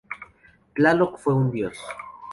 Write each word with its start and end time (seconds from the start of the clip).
Tláloc 0.73 1.19
fue 1.19 1.35
un 1.35 1.51
dios. 1.51 1.77